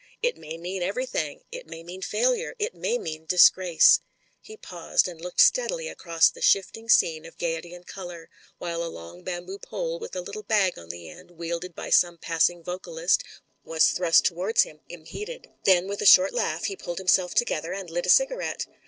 [0.23, 3.99] It may mean everything— it may mean failure— it may mean disgrace."
[4.41, 8.27] He paused and looked steadily across the shifting scene of gaiety and colour,
[8.57, 12.17] while a long bamboo pole with a little bag on the end, wielded by some
[12.17, 13.23] passing vocalist,
[13.63, 15.51] was thrust towards him im heeded.
[15.65, 18.65] Then with a short laugh he pulled himself together, and lit a cigarette.